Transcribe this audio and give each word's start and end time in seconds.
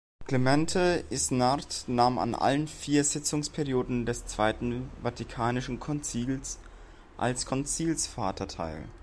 Clemente 0.25 1.03
Isnard 1.11 1.83
nahm 1.85 2.17
an 2.17 2.33
allen 2.33 2.67
vier 2.67 3.03
Sitzungsperioden 3.03 4.07
des 4.07 4.25
Zweiten 4.25 4.89
Vatikanischen 5.03 5.79
Konzils 5.79 6.57
als 7.17 7.45
Konzilsvater 7.45 8.47
teil. 8.47 8.87